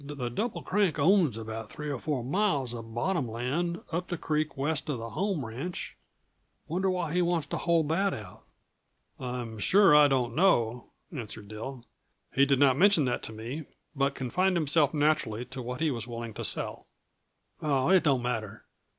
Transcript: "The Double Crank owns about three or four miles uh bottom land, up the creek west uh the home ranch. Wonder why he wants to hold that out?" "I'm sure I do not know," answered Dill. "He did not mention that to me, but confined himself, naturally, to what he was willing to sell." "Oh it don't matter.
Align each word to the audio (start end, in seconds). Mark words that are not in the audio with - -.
"The 0.03 0.29
Double 0.31 0.63
Crank 0.63 0.97
owns 0.97 1.37
about 1.37 1.69
three 1.69 1.91
or 1.91 1.99
four 1.99 2.23
miles 2.23 2.73
uh 2.73 2.81
bottom 2.81 3.27
land, 3.29 3.81
up 3.91 4.07
the 4.07 4.17
creek 4.17 4.57
west 4.57 4.89
uh 4.89 4.95
the 4.97 5.11
home 5.11 5.45
ranch. 5.45 5.95
Wonder 6.67 6.89
why 6.89 7.13
he 7.13 7.21
wants 7.21 7.45
to 7.45 7.57
hold 7.57 7.87
that 7.89 8.11
out?" 8.11 8.41
"I'm 9.19 9.59
sure 9.59 9.95
I 9.95 10.07
do 10.07 10.21
not 10.21 10.33
know," 10.33 10.89
answered 11.15 11.49
Dill. 11.49 11.85
"He 12.33 12.47
did 12.47 12.57
not 12.57 12.77
mention 12.79 13.05
that 13.05 13.21
to 13.21 13.31
me, 13.31 13.65
but 13.95 14.15
confined 14.15 14.57
himself, 14.57 14.91
naturally, 14.91 15.45
to 15.45 15.61
what 15.61 15.81
he 15.81 15.91
was 15.91 16.07
willing 16.07 16.33
to 16.33 16.43
sell." 16.43 16.87
"Oh 17.61 17.91
it 17.91 18.01
don't 18.01 18.23
matter. 18.23 18.65